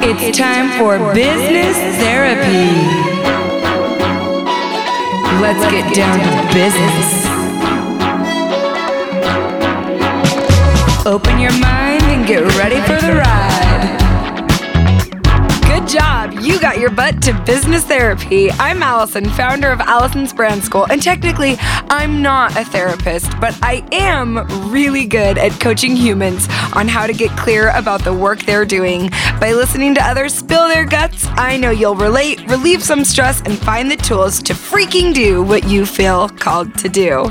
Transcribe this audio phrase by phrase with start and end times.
[0.00, 2.70] It's time for business therapy.
[5.42, 7.26] Let's get down to business.
[11.04, 13.67] Open your mind and get ready for the ride.
[15.88, 16.34] Job.
[16.34, 18.50] You got your butt to business therapy.
[18.50, 21.56] I'm Alison, founder of Alison's Brand School, and technically,
[21.88, 27.14] I'm not a therapist, but I am really good at coaching humans on how to
[27.14, 29.08] get clear about the work they're doing.
[29.40, 33.56] By listening to others spill their guts, I know you'll relate, relieve some stress, and
[33.56, 37.24] find the tools to freaking do what you feel called to do.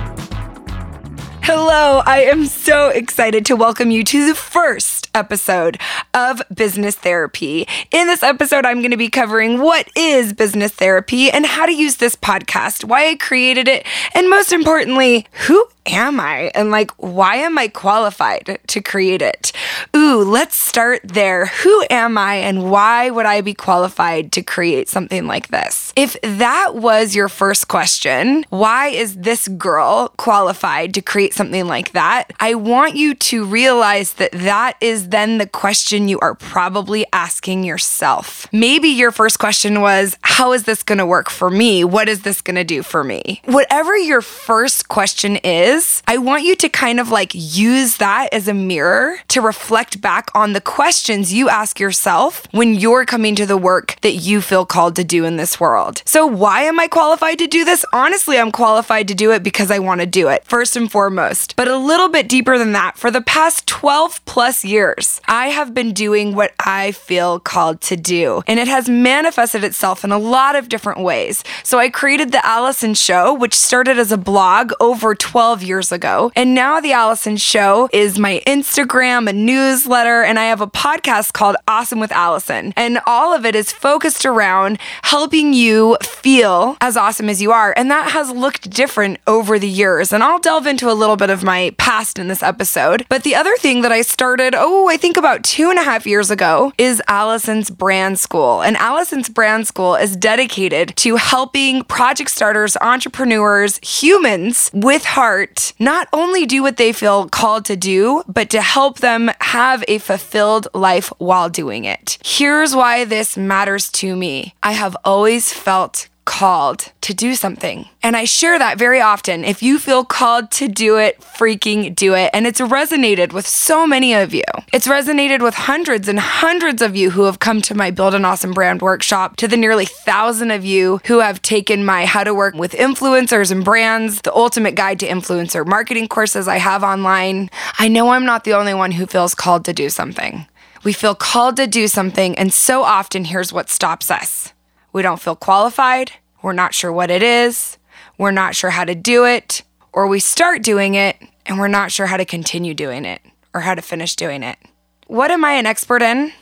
[1.44, 5.80] Hello, I am so excited to welcome you to the first episode
[6.14, 7.68] of Business Therapy.
[7.92, 11.74] In this episode, I'm going to be covering what is business therapy and how to
[11.74, 16.52] use this podcast, why I created it, and most importantly, who am I?
[16.54, 19.52] And like, why am I qualified to create it?
[19.96, 21.48] Ooh, let's start there.
[21.48, 25.94] Who am I and why would I be qualified to create something like this?
[25.96, 31.92] If that was your first question, why is this girl qualified to create something like
[31.94, 32.32] that?
[32.40, 37.64] I want you to realize that that is then the question you are probably asking
[37.64, 38.48] yourself.
[38.52, 41.84] Maybe your first question was, how is this going to work for me?
[41.84, 43.42] What is this going to do for me?
[43.46, 45.77] Whatever your first question is,
[46.08, 50.30] I want you to kind of like use that as a mirror to reflect back
[50.34, 54.66] on the questions you ask yourself when you're coming to the work that you feel
[54.66, 56.02] called to do in this world.
[56.06, 57.86] So, why am I qualified to do this?
[57.94, 61.56] Honestly, I'm qualified to do it because I want to do it, first and foremost.
[61.56, 65.74] But a little bit deeper than that, for the past 12 plus years, I have
[65.74, 68.42] been doing what I feel called to do.
[68.48, 71.44] And it has manifested itself in a lot of different ways.
[71.64, 76.32] So, I created The Alison Show, which started as a blog over 12 years ago.
[76.36, 81.34] And now The Alison Show is my Instagram, a newsletter, and I have a podcast
[81.34, 82.74] called Awesome with Alison.
[82.76, 87.74] And all of it is focused around helping you feel as awesome as you are.
[87.76, 90.14] And that has looked different over the years.
[90.14, 93.06] And I'll delve into a little bit of my past in this episode.
[93.10, 96.08] But the other thing that I started, oh, I think about two and a half
[96.08, 98.62] years ago, is Alison's Brand School.
[98.62, 106.08] And Alison's Brand School is dedicated to helping project starters, entrepreneurs, humans with heart not
[106.14, 110.68] only do what they feel called to do, but to help them have a fulfilled
[110.74, 112.18] life while doing it.
[112.24, 117.88] Here's why this matters to me I have always felt called to do something.
[118.04, 119.46] And I share that very often.
[119.46, 122.30] If you feel called to do it, freaking do it.
[122.34, 124.44] And it's resonated with so many of you.
[124.74, 128.26] It's resonated with hundreds and hundreds of you who have come to my Build an
[128.26, 132.34] Awesome Brand workshop, to the nearly thousand of you who have taken my How to
[132.34, 137.50] Work with Influencers and Brands, the Ultimate Guide to Influencer Marketing courses I have online.
[137.80, 140.46] I know I'm not the only one who feels called to do something.
[140.84, 144.54] We feel called to do something, and so often here's what stops us
[144.98, 147.78] we don't feel qualified, we're not sure what it is,
[148.18, 149.62] we're not sure how to do it,
[149.94, 153.22] or we start doing it and we're not sure how to continue doing it
[153.54, 154.58] or how to finish doing it.
[155.06, 156.34] What am I an expert in?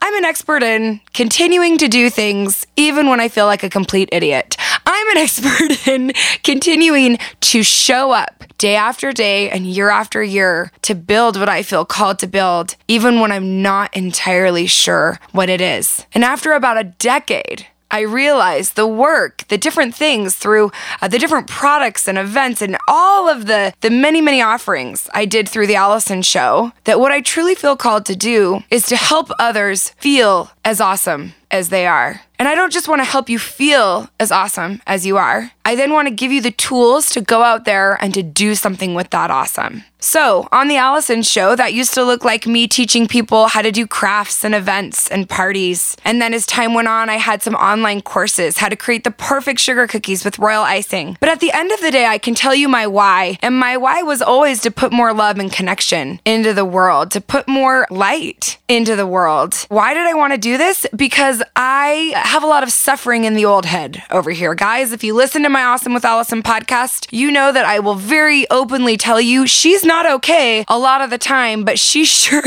[0.00, 4.08] I'm an expert in continuing to do things even when I feel like a complete
[4.12, 4.56] idiot.
[4.86, 6.12] I'm an expert in
[6.44, 11.64] continuing to show up day after day and year after year to build what I
[11.64, 16.06] feel called to build, even when I'm not entirely sure what it is.
[16.12, 20.70] And after about a decade, I realized the work, the different things through
[21.00, 25.24] uh, the different products and events and all of the the many many offerings I
[25.24, 28.96] did through the Alison show that what I truly feel called to do is to
[28.96, 32.20] help others feel as awesome as they are.
[32.38, 35.52] And I don't just want to help you feel as awesome as you are.
[35.64, 38.54] I then want to give you the tools to go out there and to do
[38.54, 39.82] something with that awesome.
[39.98, 43.72] So, on the Alison show, that used to look like me teaching people how to
[43.72, 45.96] do crafts and events and parties.
[46.04, 49.10] And then as time went on, I had some online courses, how to create the
[49.10, 51.16] perfect sugar cookies with royal icing.
[51.18, 53.38] But at the end of the day, I can tell you my why.
[53.42, 57.20] And my why was always to put more love and connection into the world, to
[57.20, 59.66] put more light into the world.
[59.70, 60.86] Why did I want to do this?
[60.94, 64.54] Because I have a lot of suffering in the old head over here.
[64.54, 67.94] Guys, if you listen to my Awesome with Alison podcast, you know that I will
[67.94, 72.42] very openly tell you she's not okay a lot of the time, but she sure,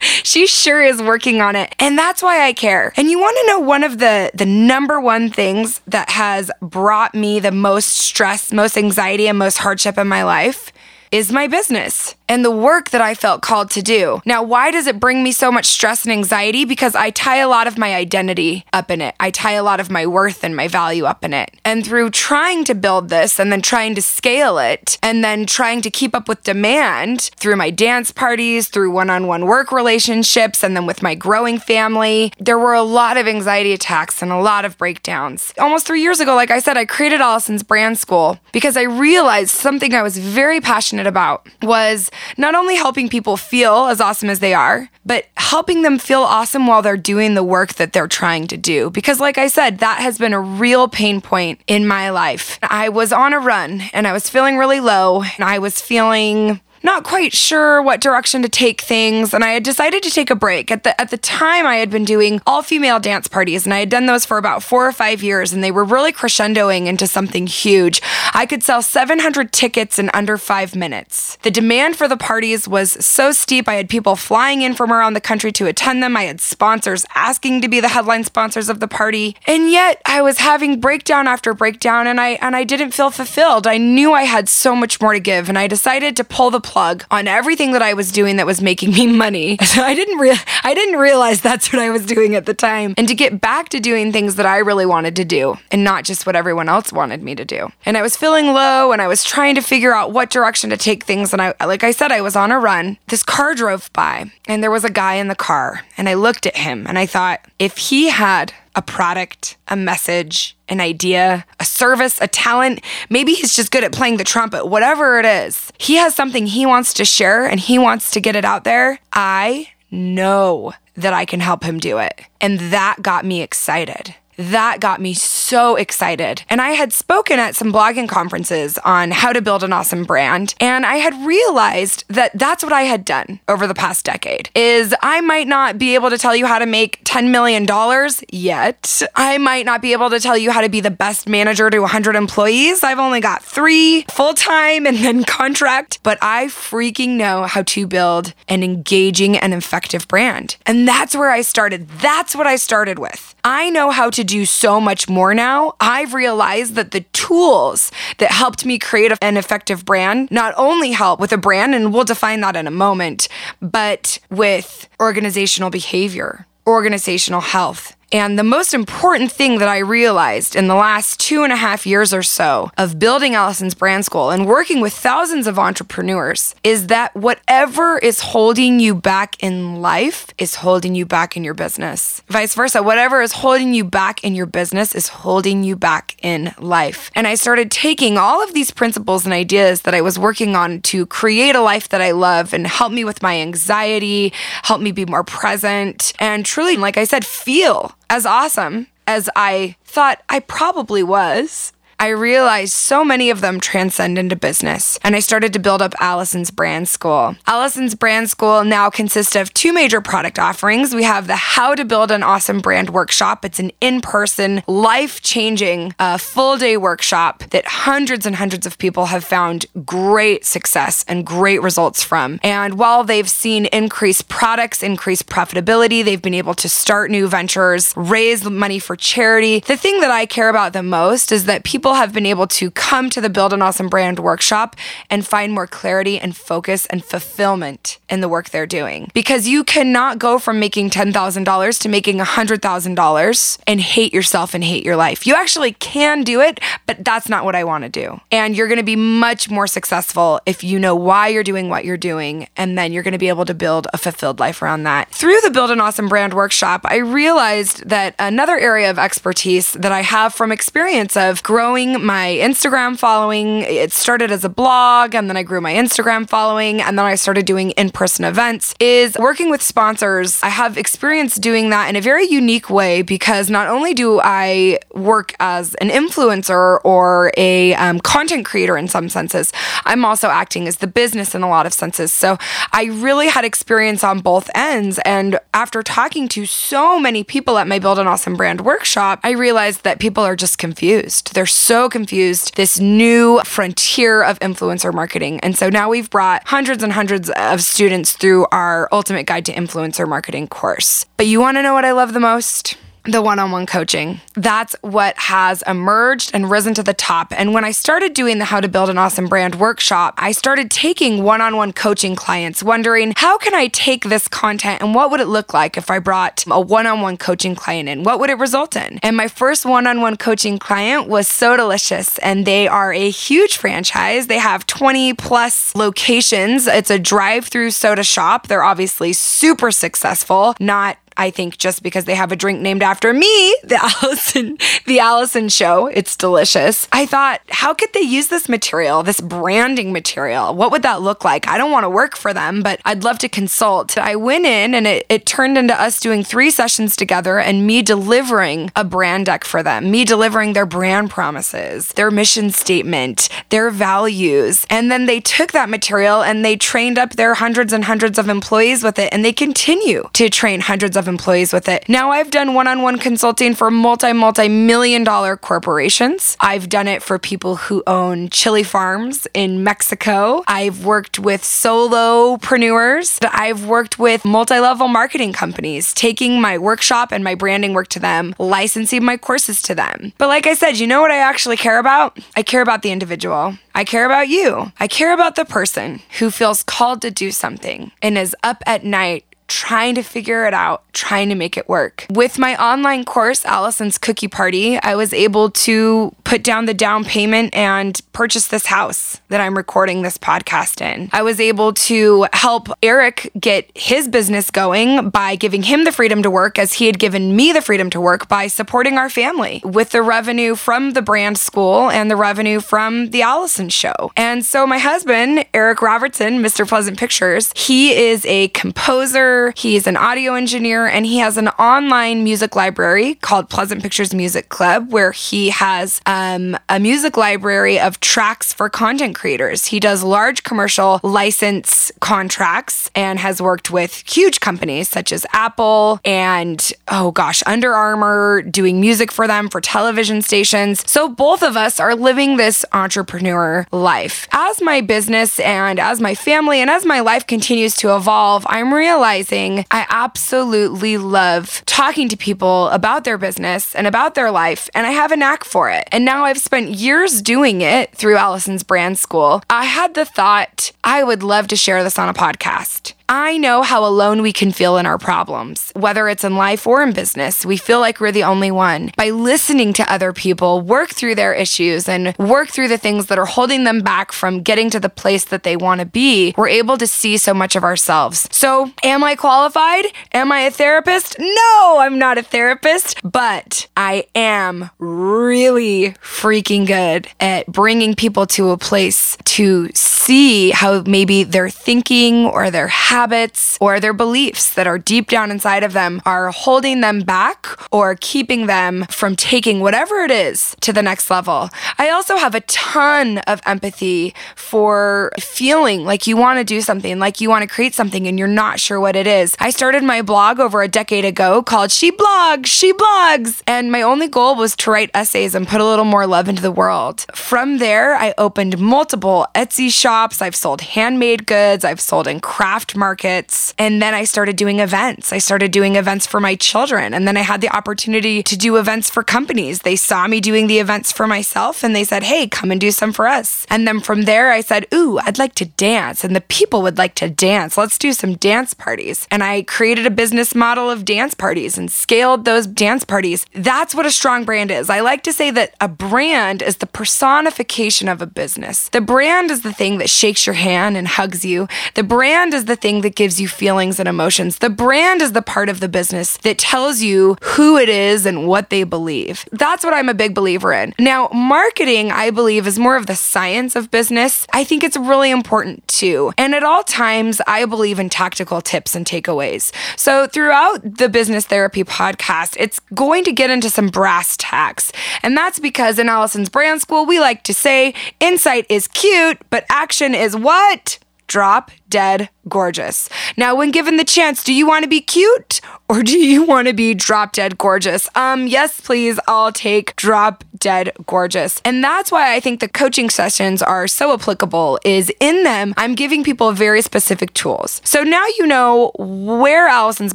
[0.00, 1.74] she sure is working on it.
[1.78, 2.92] And that's why I care.
[2.96, 7.14] And you want to know one of the, the number one things that has brought
[7.14, 10.72] me the most stress, most anxiety, and most hardship in my life?
[11.12, 12.15] is my business.
[12.28, 14.20] And the work that I felt called to do.
[14.24, 16.64] Now, why does it bring me so much stress and anxiety?
[16.64, 19.14] Because I tie a lot of my identity up in it.
[19.20, 21.50] I tie a lot of my worth and my value up in it.
[21.64, 25.80] And through trying to build this and then trying to scale it and then trying
[25.82, 30.64] to keep up with demand through my dance parties, through one on one work relationships,
[30.64, 34.40] and then with my growing family, there were a lot of anxiety attacks and a
[34.40, 35.52] lot of breakdowns.
[35.58, 39.50] Almost three years ago, like I said, I created Alison's Brand School because I realized
[39.50, 44.40] something I was very passionate about was not only helping people feel as awesome as
[44.40, 48.46] they are, but helping them feel awesome while they're doing the work that they're trying
[48.48, 48.90] to do.
[48.90, 52.58] Because, like I said, that has been a real pain point in my life.
[52.62, 56.60] I was on a run and I was feeling really low and I was feeling
[56.86, 60.36] not quite sure what direction to take things and I had decided to take a
[60.36, 60.70] break.
[60.70, 63.80] At the at the time I had been doing all female dance parties and I
[63.80, 67.08] had done those for about 4 or 5 years and they were really crescendoing into
[67.08, 68.00] something huge.
[68.32, 71.36] I could sell 700 tickets in under 5 minutes.
[71.42, 73.68] The demand for the parties was so steep.
[73.68, 76.16] I had people flying in from around the country to attend them.
[76.16, 79.36] I had sponsors asking to be the headline sponsors of the party.
[79.48, 83.66] And yet I was having breakdown after breakdown and I and I didn't feel fulfilled.
[83.66, 86.60] I knew I had so much more to give and I decided to pull the
[86.60, 89.56] plug on everything that I was doing that was making me money.
[89.76, 92.94] I didn't re- I didn't realize that's what I was doing at the time.
[92.96, 96.04] And to get back to doing things that I really wanted to do and not
[96.04, 97.70] just what everyone else wanted me to do.
[97.84, 100.76] And I was feeling low and I was trying to figure out what direction to
[100.76, 102.98] take things and I like I said I was on a run.
[103.08, 106.46] This car drove by and there was a guy in the car and I looked
[106.46, 111.64] at him and I thought if he had a product, a message, an idea, a
[111.64, 112.84] service, a talent.
[113.10, 115.72] Maybe he's just good at playing the trumpet, whatever it is.
[115.78, 118.98] He has something he wants to share and he wants to get it out there.
[119.12, 122.20] I know that I can help him do it.
[122.40, 126.42] And that got me excited that got me so excited.
[126.48, 130.54] And I had spoken at some blogging conferences on how to build an awesome brand,
[130.60, 134.50] and I had realized that that's what I had done over the past decade.
[134.54, 138.22] Is I might not be able to tell you how to make 10 million dollars
[138.30, 139.02] yet.
[139.14, 141.78] I might not be able to tell you how to be the best manager to
[141.80, 142.82] 100 employees.
[142.82, 148.34] I've only got 3 full-time and then contract, but I freaking know how to build
[148.48, 150.56] an engaging and effective brand.
[150.66, 151.88] And that's where I started.
[151.88, 153.34] That's what I started with.
[153.44, 155.74] I know how to do so much more now.
[155.80, 161.20] I've realized that the tools that helped me create an effective brand not only help
[161.20, 163.28] with a brand, and we'll define that in a moment,
[163.60, 170.68] but with organizational behavior, organizational health, and the most important thing that I realized in
[170.68, 174.46] the last two and a half years or so of building Alison's Brand School and
[174.46, 180.54] working with thousands of entrepreneurs is that whatever is holding you back in life is
[180.54, 182.22] holding you back in your business.
[182.28, 186.54] Vice versa, whatever is holding you back in your business is holding you back in
[186.58, 187.10] life.
[187.14, 190.80] And I started taking all of these principles and ideas that I was working on
[190.82, 194.32] to create a life that I love and help me with my anxiety,
[194.62, 199.76] help me be more present, and truly, like I said, feel as awesome as I
[199.84, 205.20] thought I probably was I realized so many of them transcend into business, and I
[205.20, 207.36] started to build up Alison's Brand School.
[207.46, 210.94] Alison's Brand School now consists of two major product offerings.
[210.94, 213.46] We have the How to Build an Awesome Brand workshop.
[213.46, 218.76] It's an in person, life changing, uh, full day workshop that hundreds and hundreds of
[218.76, 222.38] people have found great success and great results from.
[222.42, 227.94] And while they've seen increased products, increased profitability, they've been able to start new ventures,
[227.96, 229.60] raise money for charity.
[229.60, 232.48] The thing that I care about the most is that people people have been able
[232.48, 234.74] to come to the Build an Awesome Brand workshop
[235.08, 239.08] and find more clarity and focus and fulfillment in the work they're doing.
[239.14, 244.84] Because you cannot go from making $10,000 to making $100,000 and hate yourself and hate
[244.84, 245.28] your life.
[245.28, 248.20] You actually can do it, but that's not what I want to do.
[248.32, 251.84] And you're going to be much more successful if you know why you're doing what
[251.84, 252.48] you're doing.
[252.56, 255.12] And then you're going to be able to build a fulfilled life around that.
[255.12, 259.92] Through the Build an Awesome Brand workshop, I realized that another area of expertise that
[259.92, 263.60] I have from experience of growing growing my Instagram following.
[263.60, 267.16] It started as a blog and then I grew my Instagram following and then I
[267.16, 268.74] started doing in person events.
[268.80, 270.42] Is working with sponsors.
[270.42, 274.78] I have experience doing that in a very unique way because not only do I
[274.94, 279.52] work as an influencer or a um, content creator in some senses,
[279.84, 282.10] I'm also acting as the business in a lot of senses.
[282.10, 282.38] So
[282.72, 284.98] I really had experience on both ends.
[285.04, 289.32] And after talking to so many people at my Build an Awesome Brand workshop, I
[289.32, 291.34] realized that people are just confused.
[291.34, 295.40] They're so confused this new frontier of influencer marketing.
[295.40, 299.52] And so now we've brought hundreds and hundreds of students through our Ultimate Guide to
[299.52, 301.06] Influencer Marketing course.
[301.16, 302.76] But you want to know what I love the most?
[303.08, 304.20] The one on one coaching.
[304.34, 307.32] That's what has emerged and risen to the top.
[307.32, 310.72] And when I started doing the How to Build an Awesome Brand workshop, I started
[310.72, 315.12] taking one on one coaching clients, wondering how can I take this content and what
[315.12, 318.02] would it look like if I brought a one on one coaching client in?
[318.02, 318.98] What would it result in?
[319.04, 323.56] And my first one on one coaching client was Sodalicious, and they are a huge
[323.56, 324.26] franchise.
[324.26, 326.66] They have 20 plus locations.
[326.66, 328.48] It's a drive through soda shop.
[328.48, 333.12] They're obviously super successful, not I think just because they have a drink named after
[333.12, 336.88] me, the Alison, the Alison show, it's delicious.
[336.92, 340.54] I thought, how could they use this material, this branding material?
[340.54, 341.48] What would that look like?
[341.48, 343.96] I don't want to work for them, but I'd love to consult.
[343.98, 347.82] I went in and it, it turned into us doing three sessions together and me
[347.82, 353.70] delivering a brand deck for them, me delivering their brand promises, their mission statement, their
[353.70, 354.66] values.
[354.70, 358.28] And then they took that material and they trained up their hundreds and hundreds of
[358.28, 359.12] employees with it.
[359.12, 361.88] And they continue to train hundreds of employees with it.
[361.88, 366.36] Now I've done one on one consulting for multi, multi million dollar corporations.
[366.40, 370.42] I've done it for people who own chili farms in Mexico.
[370.46, 373.18] I've worked with solopreneurs.
[373.32, 378.00] I've worked with multi level marketing companies, taking my workshop and my branding work to
[378.00, 380.12] them, licensing my courses to them.
[380.18, 382.18] But like I said, you know what I actually care about?
[382.36, 383.56] I care about the individual.
[383.74, 384.72] I care about you.
[384.80, 388.84] I care about the person who feels called to do something and is up at
[388.84, 392.06] night trying to figure it out, trying to make it work.
[392.10, 397.04] With my online course, Alison's Cookie Party, I was able to put down the down
[397.04, 401.08] payment and purchase this house that I'm recording this podcast in.
[401.12, 406.22] I was able to help Eric get his business going by giving him the freedom
[406.22, 409.60] to work as he had given me the freedom to work by supporting our family
[409.64, 414.10] with the revenue from the brand school and the revenue from the Alison show.
[414.16, 416.66] And so my husband, Eric Robertson, Mr.
[416.66, 422.24] Pleasant Pictures, he is a composer He's an audio engineer and he has an online
[422.24, 428.00] music library called Pleasant Pictures Music Club where he has um, a music library of
[428.00, 429.66] tracks for content creators.
[429.66, 436.00] He does large commercial license contracts and has worked with huge companies such as Apple
[436.04, 440.88] and, oh gosh, Under Armour, doing music for them for television stations.
[440.90, 444.26] So both of us are living this entrepreneur life.
[444.32, 448.72] As my business and as my family and as my life continues to evolve, I'm
[448.72, 449.25] realizing
[449.70, 454.90] I absolutely love talking to people about their business and about their life, and I
[454.90, 455.88] have a knack for it.
[455.92, 459.42] And now I've spent years doing it through Alison's brand school.
[459.50, 462.92] I had the thought I would love to share this on a podcast.
[463.08, 466.82] I know how alone we can feel in our problems, whether it's in life or
[466.82, 467.46] in business.
[467.46, 468.90] We feel like we're the only one.
[468.96, 473.18] By listening to other people work through their issues and work through the things that
[473.18, 476.48] are holding them back from getting to the place that they want to be, we're
[476.48, 478.28] able to see so much of ourselves.
[478.32, 479.86] So, am I qualified?
[480.12, 481.16] Am I a therapist?
[481.18, 488.50] No, I'm not a therapist, but I am really freaking good at bringing people to
[488.50, 489.70] a place to
[490.06, 495.32] see how maybe their thinking or their habits or their beliefs that are deep down
[495.32, 500.54] inside of them are holding them back or keeping them from taking whatever it is
[500.60, 501.50] to the next level.
[501.76, 507.00] I also have a ton of empathy for feeling like you want to do something,
[507.00, 509.34] like you want to create something and you're not sure what it is.
[509.40, 513.82] I started my blog over a decade ago called She Blogs, She Blogs, and my
[513.82, 517.06] only goal was to write essays and put a little more love into the world.
[517.12, 519.95] From there, I opened multiple Etsy shops.
[520.22, 523.54] I've sold handmade goods, I've sold in craft markets markets.
[523.58, 525.12] And then I started doing events.
[525.12, 526.94] I started doing events for my children.
[526.94, 529.60] And then I had the opportunity to do events for companies.
[529.60, 532.70] They saw me doing the events for myself and they said, hey, come and do
[532.70, 533.46] some for us.
[533.50, 536.04] And then from there, I said, ooh, I'd like to dance.
[536.04, 537.58] And the people would like to dance.
[537.58, 539.06] Let's do some dance parties.
[539.10, 543.26] And I created a business model of dance parties and scaled those dance parties.
[543.34, 544.70] That's what a strong brand is.
[544.70, 548.68] I like to say that a brand is the personification of a business.
[548.70, 551.48] The brand is the thing that shakes your hand and hugs you.
[551.74, 554.38] The brand is the thing thing that gives you feelings and emotions.
[554.38, 558.26] The brand is the part of the business that tells you who it is and
[558.26, 559.24] what they believe.
[559.32, 560.74] That's what I'm a big believer in.
[560.78, 564.26] Now, marketing, I believe, is more of the science of business.
[564.32, 566.12] I think it's really important too.
[566.18, 569.52] And at all times, I believe in tactical tips and takeaways.
[569.76, 574.72] So throughout the Business Therapy podcast, it's going to get into some brass tacks.
[575.02, 579.44] And that's because in Alison's brand school, we like to say insight is cute, but
[579.50, 580.78] action is what?
[581.06, 582.88] drop dead gorgeous.
[583.16, 586.48] Now, when given the chance, do you want to be cute or do you want
[586.48, 587.88] to be drop dead gorgeous?
[587.94, 588.98] Um, yes, please.
[589.06, 591.40] I'll take drop dead gorgeous.
[591.44, 595.74] And that's why I think the coaching sessions are so applicable is in them, I'm
[595.74, 597.60] giving people very specific tools.
[597.64, 599.94] So now you know where Alison's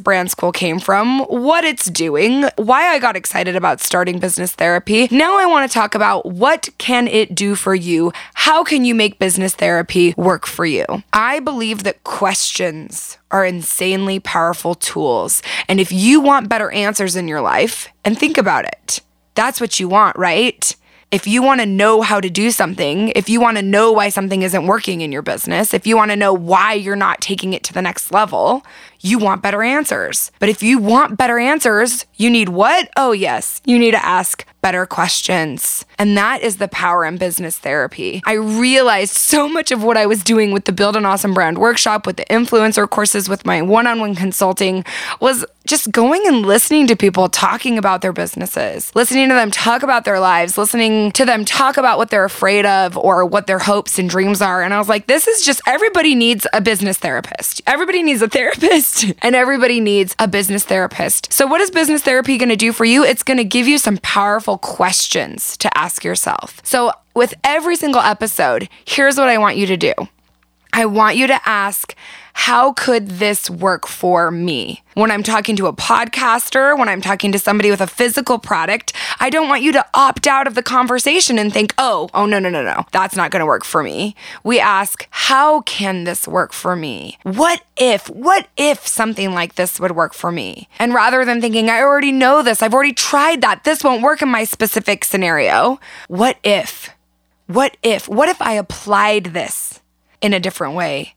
[0.00, 5.08] brand school came from, what it's doing, why I got excited about starting business therapy.
[5.10, 8.12] Now I want to talk about what can it do for you?
[8.34, 10.84] How can you make business therapy work for you?
[11.12, 15.42] I believe that questions are insanely powerful tools.
[15.68, 19.00] And if you want better answers in your life, and think about it,
[19.34, 20.76] that's what you want, right?
[21.10, 24.08] If you want to know how to do something, if you want to know why
[24.08, 27.52] something isn't working in your business, if you want to know why you're not taking
[27.52, 28.64] it to the next level,
[29.02, 30.30] you want better answers.
[30.38, 32.88] But if you want better answers, you need what?
[32.96, 35.84] Oh, yes, you need to ask better questions.
[35.98, 38.22] And that is the power in business therapy.
[38.24, 41.58] I realized so much of what I was doing with the Build an Awesome Brand
[41.58, 44.84] workshop, with the influencer courses, with my one on one consulting
[45.20, 49.82] was just going and listening to people talking about their businesses, listening to them talk
[49.82, 53.60] about their lives, listening to them talk about what they're afraid of or what their
[53.60, 54.62] hopes and dreams are.
[54.62, 57.62] And I was like, this is just everybody needs a business therapist.
[57.66, 58.91] Everybody needs a therapist
[59.22, 61.32] and everybody needs a business therapist.
[61.32, 63.04] So, what is business therapy going to do for you?
[63.04, 66.60] It's going to give you some powerful questions to ask yourself.
[66.64, 69.94] So, with every single episode, here's what I want you to do
[70.72, 71.94] I want you to ask,
[72.34, 74.82] how could this work for me?
[74.94, 78.92] When I'm talking to a podcaster, when I'm talking to somebody with a physical product,
[79.20, 82.38] I don't want you to opt out of the conversation and think, oh, oh, no,
[82.38, 84.14] no, no, no, that's not going to work for me.
[84.44, 87.18] We ask, how can this work for me?
[87.22, 90.68] What if, what if something like this would work for me?
[90.78, 94.22] And rather than thinking, I already know this, I've already tried that, this won't work
[94.22, 96.90] in my specific scenario, what if?
[97.46, 98.08] What if?
[98.08, 99.81] What if I applied this?
[100.22, 101.14] In a different way.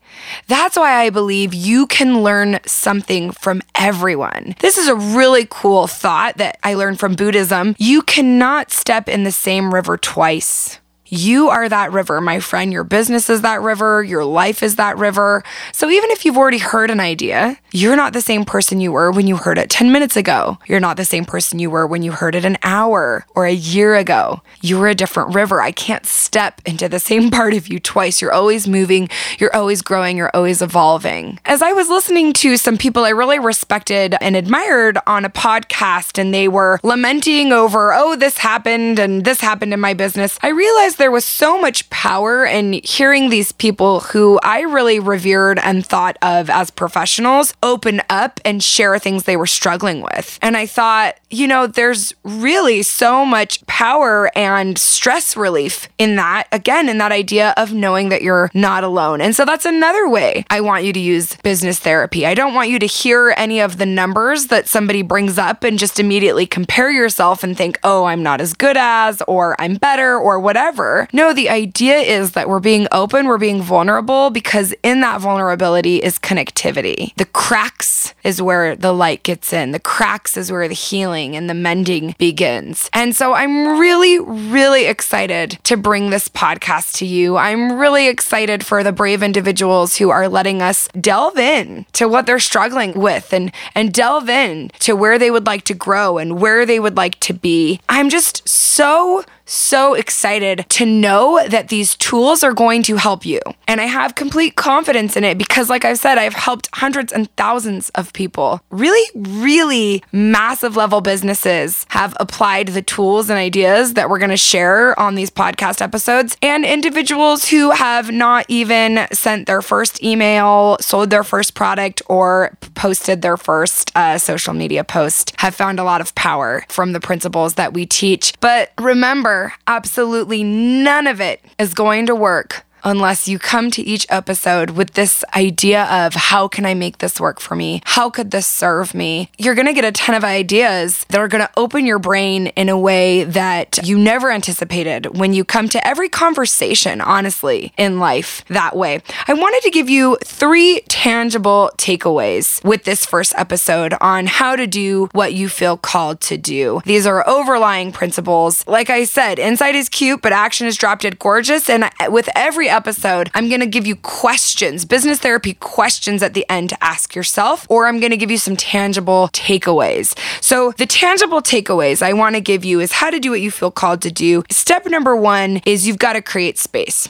[0.48, 4.56] That's why I believe you can learn something from everyone.
[4.60, 7.76] This is a really cool thought that I learned from Buddhism.
[7.78, 10.80] You cannot step in the same river twice.
[11.16, 12.74] You are that river, my friend.
[12.74, 14.04] Your business is that river.
[14.04, 15.44] Your life is that river.
[15.72, 19.12] So even if you've already heard an idea, you're not the same person you were
[19.12, 20.58] when you heard it 10 minutes ago.
[20.68, 23.54] You're not the same person you were when you heard it an hour or a
[23.54, 24.42] year ago.
[24.62, 25.62] You're a different river.
[25.62, 28.22] I can't step into the same part of you twice.
[28.22, 29.08] You're always moving.
[29.40, 30.18] You're always growing.
[30.18, 31.40] You're always evolving.
[31.46, 36.18] As I was listening to some people I really respected and admired on a podcast,
[36.18, 40.50] and they were lamenting over, oh, this happened and this happened in my business, I
[40.50, 45.86] realized there was so much power in hearing these people who I really revered and
[45.86, 50.40] thought of as professionals open up and share things they were struggling with.
[50.42, 56.48] And I thought, you know, there's really so much power and stress relief in that,
[56.52, 59.22] again, in that idea of knowing that you're not alone.
[59.22, 62.26] And so that's another way I want you to use business therapy.
[62.26, 65.78] I don't want you to hear any of the numbers that somebody brings up and
[65.78, 70.18] just immediately compare yourself and think, oh, I'm not as good as, or I'm better,
[70.18, 71.08] or whatever over.
[71.14, 75.98] No, the idea is that we're being open, we're being vulnerable because in that vulnerability
[75.98, 77.16] is connectivity.
[77.16, 81.50] The cracks is where the light gets in, the cracks is where the healing and
[81.50, 82.90] the mending begins.
[82.94, 87.38] And so I'm really, really excited to bring this podcast to you.
[87.38, 92.26] I'm really excited for the brave individuals who are letting us delve in to what
[92.26, 96.40] they're struggling with and, and delve in to where they would like to grow and
[96.40, 97.80] where they would like to be.
[97.90, 103.40] I'm just so so excited to know that these tools are going to help you.
[103.68, 107.34] And I have complete confidence in it because, like I've said, I've helped hundreds and
[107.36, 108.62] thousands of people.
[108.70, 114.38] Really, really massive level businesses have applied the tools and ideas that we're going to
[114.38, 120.78] share on these podcast episodes, and individuals who have not even sent their first email,
[120.80, 125.84] sold their first product, or posted their first uh, social media post have found a
[125.84, 128.34] lot of power from the principles that we teach.
[128.40, 129.35] But remember,
[129.68, 134.92] absolutely none of it is going to work unless you come to each episode with
[134.92, 137.82] this idea of how can I make this work for me?
[137.84, 139.32] How could this serve me?
[139.38, 142.48] You're going to get a ton of ideas that are going to open your brain
[142.48, 148.00] in a way that you never anticipated when you come to every conversation, honestly, in
[148.00, 149.02] life that way.
[149.28, 154.68] I wanted to give you three tangible takeaways with this first episode on how to
[154.68, 156.82] do what you feel called to do.
[156.86, 158.66] These are overlying principles.
[158.68, 161.68] Like I said, insight is cute, but action is drop dead gorgeous.
[161.68, 166.46] And with every episode, I'm going to give you questions, business therapy questions at the
[166.50, 170.18] end to ask yourself, or I'm going to give you some tangible takeaways.
[170.42, 173.50] So, the tangible takeaways I want to give you is how to do what you
[173.50, 174.44] feel called to do.
[174.52, 177.10] Step number one is you've got to create space.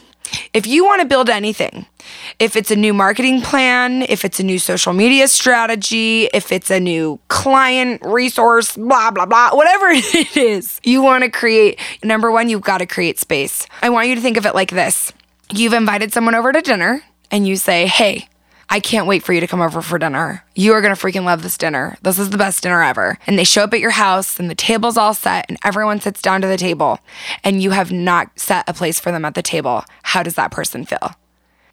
[0.53, 1.85] If you want to build anything,
[2.39, 6.69] if it's a new marketing plan, if it's a new social media strategy, if it's
[6.69, 12.31] a new client resource, blah, blah, blah, whatever it is, you want to create, number
[12.31, 13.67] one, you've got to create space.
[13.81, 15.11] I want you to think of it like this
[15.51, 18.27] you've invited someone over to dinner and you say, hey,
[18.69, 20.43] I can't wait for you to come over for dinner.
[20.55, 21.97] You are gonna freaking love this dinner.
[22.01, 23.19] This is the best dinner ever.
[23.27, 26.21] And they show up at your house and the table's all set and everyone sits
[26.21, 26.99] down to the table
[27.43, 29.83] and you have not set a place for them at the table.
[30.03, 31.11] How does that person feel?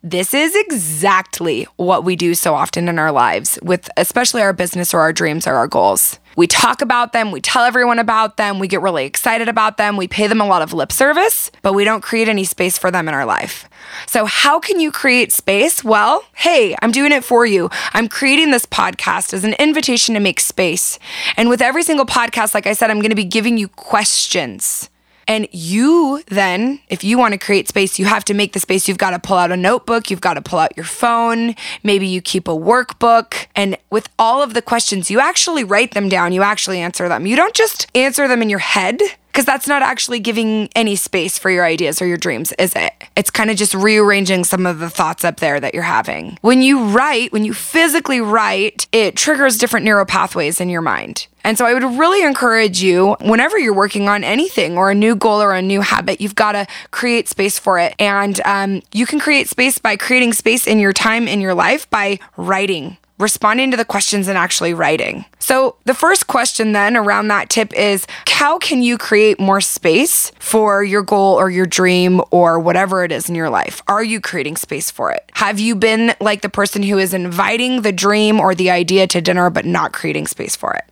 [0.05, 4.93] This is exactly what we do so often in our lives, with especially our business
[4.93, 6.19] or our dreams or our goals.
[6.35, 9.97] We talk about them, we tell everyone about them, we get really excited about them,
[9.97, 12.91] we pay them a lot of lip service, but we don't create any space for
[12.91, 13.69] them in our life.
[14.09, 15.85] So, how can you create space?
[15.85, 17.71] Well, hey, I'm doing it for you.
[17.93, 20.99] I'm creating this podcast as an invitation to make space.
[21.37, 24.91] And with every single podcast, like I said, I'm going to be giving you questions.
[25.29, 28.89] And you then, if you want to create space, you have to make the space.
[28.89, 32.07] You've got to pull out a notebook, you've got to pull out your phone, maybe
[32.07, 33.47] you keep a workbook.
[33.55, 37.27] And with all of the questions, you actually write them down, you actually answer them.
[37.27, 39.01] You don't just answer them in your head
[39.33, 42.93] because that's not actually giving any space for your ideas or your dreams, is it?
[43.17, 46.39] It's kind of just rearranging some of the thoughts up there that you're having.
[46.43, 51.29] When you write, when you physically write, it triggers different neural pathways in your mind.
[51.45, 55.17] And so I would really encourage you, whenever you're working on anything or a new
[55.17, 57.95] goal or a new habit, you've got to create space for it.
[57.99, 61.89] And um, you can create space by creating space in your time in your life
[61.89, 65.25] by writing responding to the questions and actually writing.
[65.39, 68.07] So, the first question then around that tip is
[68.43, 73.13] how can you create more space for your goal or your dream or whatever it
[73.13, 73.81] is in your life?
[73.87, 75.31] Are you creating space for it?
[75.35, 79.21] Have you been like the person who is inviting the dream or the idea to
[79.21, 80.85] dinner but not creating space for it?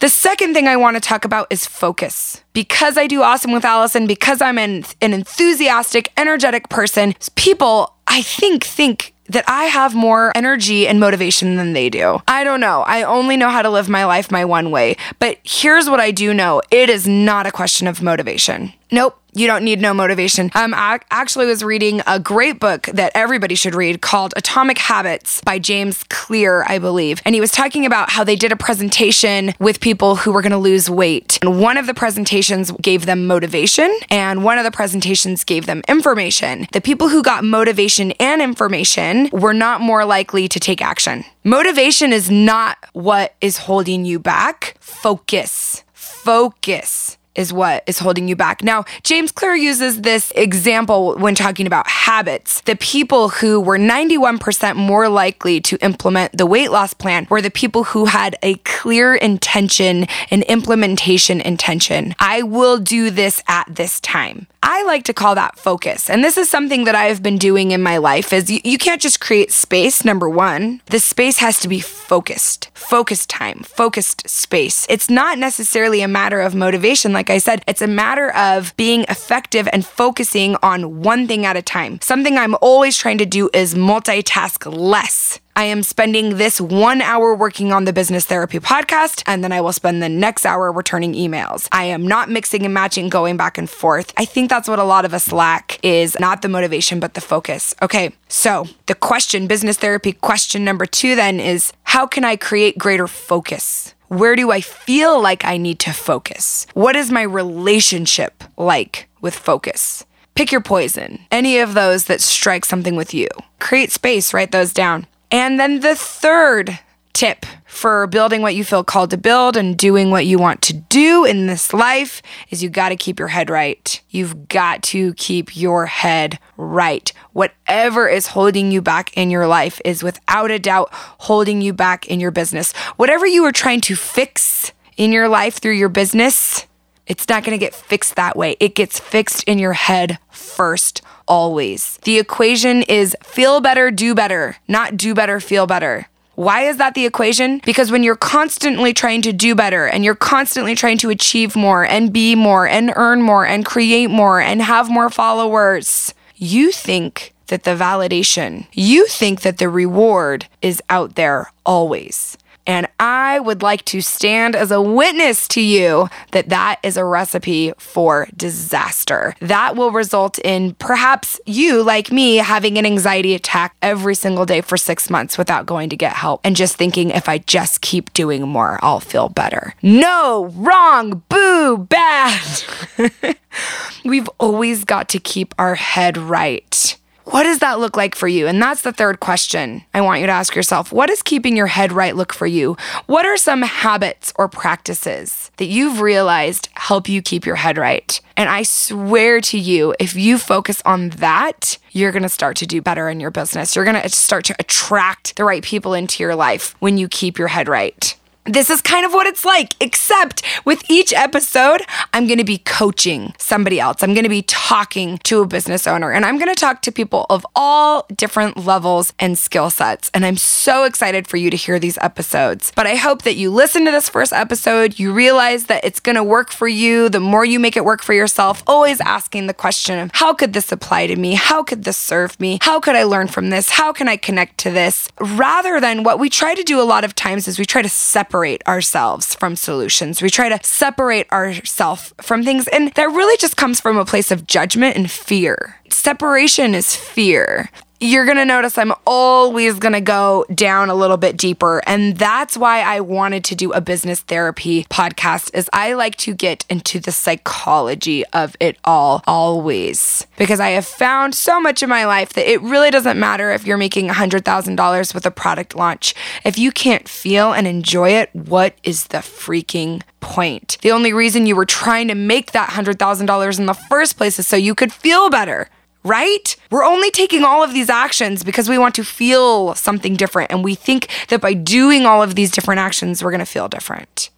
[0.00, 2.44] The second thing I want to talk about is focus.
[2.52, 8.20] Because I do awesome with Alison, because I'm an, an enthusiastic, energetic person, people I
[8.20, 12.20] think think that I have more energy and motivation than they do.
[12.28, 12.82] I don't know.
[12.82, 14.96] I only know how to live my life my one way.
[15.18, 18.72] But here's what I do know it is not a question of motivation.
[18.92, 19.18] Nope.
[19.34, 20.50] You don't need no motivation.
[20.54, 25.40] Um, I actually was reading a great book that everybody should read called Atomic Habits
[25.40, 27.22] by James Clear, I believe.
[27.24, 30.52] And he was talking about how they did a presentation with people who were going
[30.52, 31.38] to lose weight.
[31.40, 35.80] And one of the presentations gave them motivation, and one of the presentations gave them
[35.88, 36.66] information.
[36.74, 41.24] The people who got motivation and information were not more likely to take action.
[41.42, 44.76] Motivation is not what is holding you back.
[44.78, 45.84] Focus.
[45.94, 48.62] Focus is what is holding you back.
[48.62, 52.60] Now, James Clear uses this example when talking about habits.
[52.62, 57.50] The people who were 91% more likely to implement the weight loss plan were the
[57.50, 62.14] people who had a clear intention and implementation intention.
[62.18, 64.46] I will do this at this time.
[64.64, 66.08] I like to call that focus.
[66.08, 69.00] And this is something that I've been doing in my life is you, you can't
[69.00, 70.82] just create space, number 1.
[70.86, 72.70] The space has to be focused.
[72.74, 74.86] Focused time, focused space.
[74.88, 79.02] It's not necessarily a matter of motivation like I said, it's a matter of being
[79.08, 82.00] effective and focusing on one thing at a time.
[82.00, 85.40] Something I'm always trying to do is multitask less.
[85.54, 89.60] I am spending this one hour working on the business therapy podcast, and then I
[89.60, 91.68] will spend the next hour returning emails.
[91.70, 94.14] I am not mixing and matching, going back and forth.
[94.16, 97.20] I think that's what a lot of us lack is not the motivation, but the
[97.20, 97.74] focus.
[97.82, 102.78] Okay, so the question, business therapy question number two then is how can I create
[102.78, 103.81] greater focus?
[104.12, 106.66] Where do I feel like I need to focus?
[106.74, 110.04] What is my relationship like with focus?
[110.34, 113.28] Pick your poison, any of those that strike something with you.
[113.58, 115.06] Create space, write those down.
[115.30, 116.78] And then the third
[117.14, 120.74] tip for building what you feel called to build and doing what you want to
[120.74, 124.00] do in this life is you got to keep your head right.
[124.10, 127.10] You've got to keep your head right.
[127.32, 132.06] Whatever is holding you back in your life is without a doubt holding you back
[132.06, 132.72] in your business.
[132.96, 136.66] Whatever you are trying to fix in your life through your business,
[137.06, 138.54] it's not going to get fixed that way.
[138.60, 141.98] It gets fixed in your head first, always.
[142.04, 146.06] The equation is feel better, do better, not do better, feel better.
[146.34, 147.60] Why is that the equation?
[147.64, 151.84] Because when you're constantly trying to do better and you're constantly trying to achieve more
[151.84, 157.34] and be more and earn more and create more and have more followers, you think
[157.48, 162.38] that the validation, you think that the reward is out there always.
[162.66, 167.04] And I would like to stand as a witness to you that that is a
[167.04, 169.34] recipe for disaster.
[169.40, 174.60] That will result in perhaps you, like me, having an anxiety attack every single day
[174.60, 178.12] for six months without going to get help and just thinking if I just keep
[178.12, 179.74] doing more, I'll feel better.
[179.82, 182.62] No, wrong, boo, bad.
[184.04, 186.96] We've always got to keep our head right.
[187.24, 188.46] What does that look like for you?
[188.46, 190.92] And that's the third question I want you to ask yourself.
[190.92, 192.76] What does keeping your head right look for you?
[193.06, 198.20] What are some habits or practices that you've realized help you keep your head right?
[198.36, 202.66] And I swear to you, if you focus on that, you're going to start to
[202.66, 203.76] do better in your business.
[203.76, 207.38] You're going to start to attract the right people into your life when you keep
[207.38, 208.16] your head right.
[208.44, 212.58] This is kind of what it's like, except with each episode, I'm going to be
[212.58, 214.02] coaching somebody else.
[214.02, 216.90] I'm going to be talking to a business owner and I'm going to talk to
[216.90, 220.10] people of all different levels and skill sets.
[220.12, 222.72] And I'm so excited for you to hear these episodes.
[222.74, 226.16] But I hope that you listen to this first episode, you realize that it's going
[226.16, 227.08] to work for you.
[227.08, 230.52] The more you make it work for yourself, always asking the question of how could
[230.52, 231.34] this apply to me?
[231.34, 232.58] How could this serve me?
[232.60, 233.70] How could I learn from this?
[233.70, 235.08] How can I connect to this?
[235.20, 237.88] Rather than what we try to do a lot of times is we try to
[237.88, 240.22] separate separate ourselves from solutions.
[240.22, 242.66] We try to separate ourselves from things.
[242.68, 245.76] And that really just comes from a place of judgment and fear.
[245.90, 247.68] Separation is fear
[248.02, 251.80] you're going to notice I'm always going to go down a little bit deeper.
[251.86, 256.34] And that's why I wanted to do a business therapy podcast is I like to
[256.34, 261.88] get into the psychology of it all always because I have found so much in
[261.88, 266.14] my life that it really doesn't matter if you're making $100,000 with a product launch.
[266.44, 270.78] If you can't feel and enjoy it, what is the freaking point?
[270.82, 274.46] The only reason you were trying to make that $100,000 in the first place is
[274.48, 275.68] so you could feel better
[276.04, 276.56] right?
[276.70, 280.50] We're only taking all of these actions because we want to feel something different.
[280.50, 283.68] And we think that by doing all of these different actions, we're going to feel
[283.68, 284.30] different.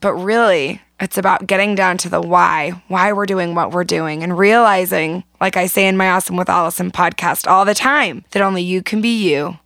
[0.00, 4.22] But really, it's about getting down to the why, why we're doing what we're doing,
[4.22, 8.42] and realizing, like I say in my Awesome with Alison podcast all the time, that
[8.42, 9.58] only you can be you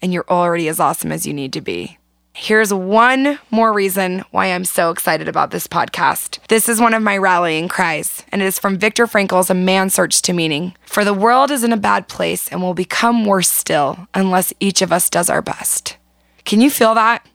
[0.00, 1.98] and you're already as awesome as you need to be.
[2.40, 6.38] Here's one more reason why I'm so excited about this podcast.
[6.46, 9.94] This is one of my rallying cries, and it is from Viktor Frankl's A Man's
[9.94, 10.72] Search to Meaning.
[10.86, 14.82] For the world is in a bad place and will become worse still unless each
[14.82, 15.96] of us does our best.
[16.44, 17.26] Can you feel that?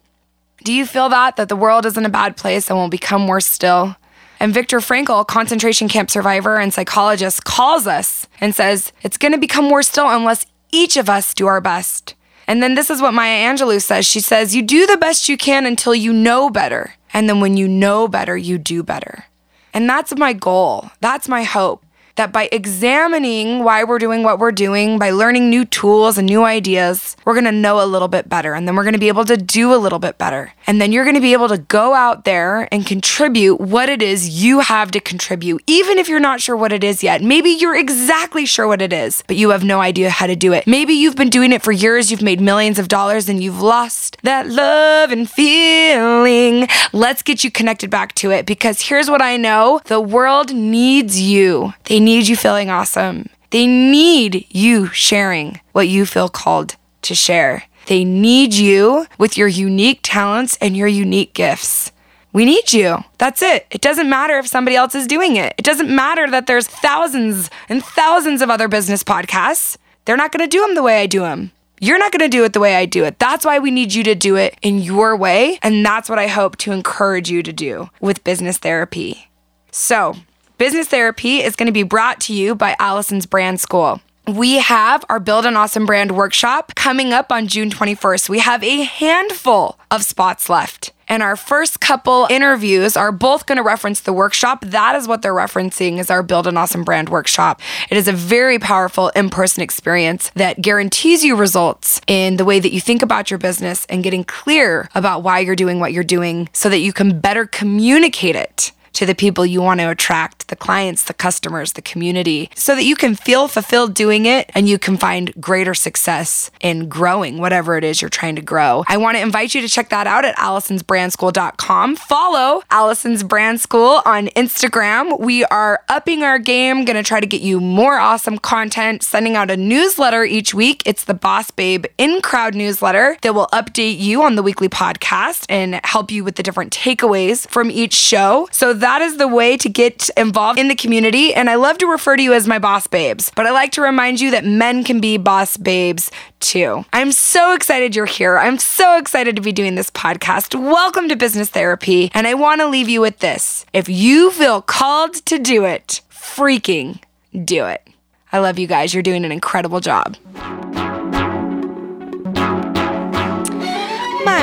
[0.63, 1.35] Do you feel that?
[1.35, 3.97] That the world is in a bad place and will become worse still?
[4.39, 9.37] And Viktor Frankl, concentration camp survivor and psychologist, calls us and says, it's going to
[9.37, 12.15] become worse still unless each of us do our best.
[12.47, 14.05] And then this is what Maya Angelou says.
[14.05, 16.95] She says, You do the best you can until you know better.
[17.13, 19.25] And then when you know better, you do better.
[19.73, 20.91] And that's my goal.
[20.99, 21.83] That's my hope
[22.15, 26.43] that by examining why we're doing what we're doing, by learning new tools and new
[26.43, 28.53] ideas, we're gonna know a little bit better.
[28.53, 30.53] And then we're gonna be able to do a little bit better.
[30.67, 34.43] And then you're gonna be able to go out there and contribute what it is
[34.43, 37.21] you have to contribute, even if you're not sure what it is yet.
[37.21, 40.53] Maybe you're exactly sure what it is, but you have no idea how to do
[40.53, 40.67] it.
[40.67, 44.17] Maybe you've been doing it for years, you've made millions of dollars, and you've lost
[44.23, 46.67] that love and feeling.
[46.91, 51.19] Let's get you connected back to it because here's what I know the world needs
[51.19, 51.73] you.
[51.85, 53.29] They need you feeling awesome.
[53.49, 57.63] They need you sharing what you feel called to share.
[57.87, 61.91] They need you with your unique talents and your unique gifts.
[62.31, 63.03] We need you.
[63.19, 63.67] That's it.
[63.69, 65.53] It doesn't matter if somebody else is doing it.
[65.57, 69.77] It doesn't matter that there's thousands and thousands of other business podcasts.
[70.05, 71.51] They're not going to do them the way I do them.
[71.79, 73.19] You're not going to do it the way I do it.
[73.19, 75.59] That's why we need you to do it in your way.
[75.61, 79.29] And that's what I hope to encourage you to do with business therapy.
[79.69, 80.15] So,
[80.59, 84.01] Business Therapy is going to be brought to you by Alison's Brand School.
[84.27, 88.29] We have our Build an Awesome Brand workshop coming up on June 21st.
[88.29, 90.93] We have a handful of spots left.
[91.07, 94.63] And our first couple interviews are both going to reference the workshop.
[94.63, 97.59] That is what they're referencing is our Build an Awesome Brand workshop.
[97.89, 102.71] It is a very powerful in-person experience that guarantees you results in the way that
[102.71, 106.47] you think about your business and getting clear about why you're doing what you're doing
[106.53, 110.55] so that you can better communicate it to the people you want to attract the
[110.55, 114.77] clients, the customers, the community so that you can feel fulfilled doing it and you
[114.77, 118.83] can find greater success in growing whatever it is you're trying to grow.
[118.87, 121.95] I want to invite you to check that out at alisonsbrandschool.com.
[121.95, 125.19] Follow Alison's Brand School on Instagram.
[125.19, 129.35] We are upping our game, going to try to get you more awesome content, sending
[129.35, 130.83] out a newsletter each week.
[130.85, 135.45] It's the Boss Babe in crowd newsletter that will update you on the weekly podcast
[135.49, 138.47] and help you with the different takeaways from each show.
[138.51, 141.33] So that is the way to get involved in the community.
[141.33, 143.81] And I love to refer to you as my boss babes, but I like to
[143.81, 146.83] remind you that men can be boss babes too.
[146.91, 148.37] I'm so excited you're here.
[148.37, 150.59] I'm so excited to be doing this podcast.
[150.59, 152.11] Welcome to Business Therapy.
[152.13, 156.01] And I want to leave you with this if you feel called to do it,
[156.11, 156.99] freaking
[157.45, 157.87] do it.
[158.33, 158.93] I love you guys.
[158.93, 160.17] You're doing an incredible job.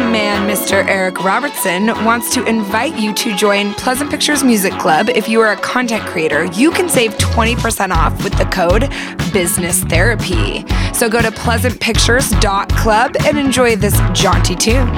[0.01, 0.87] Man, Mr.
[0.89, 5.09] Eric Robertson, wants to invite you to join Pleasant Pictures Music Club.
[5.11, 8.89] If you are a content creator, you can save 20% off with the code
[9.33, 10.65] Business Therapy.
[10.95, 14.89] So go to pleasantpictures.club and enjoy this jaunty tune.